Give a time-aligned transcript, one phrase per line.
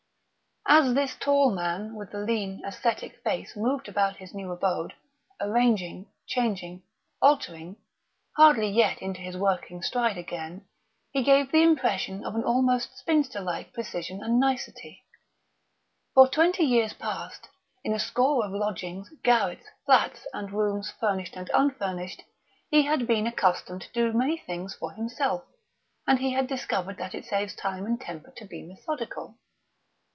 [0.67, 4.93] As this tall man with the lean, ascetic face moved about his new abode,
[5.41, 6.83] arranging, changing,
[7.21, 7.75] altering,
[8.37, 10.65] hardly yet into his working stride again,
[11.11, 15.03] he gave the impression of almost spinster like precision and nicety.
[16.13, 17.49] For twenty years past,
[17.83, 22.23] in a score of lodgings, garrets, flats, and rooms furnished and unfurnished,
[22.69, 25.43] he had been accustomed to do many things for himself,
[26.07, 29.35] and he had discovered that it saves time and temper to be methodical.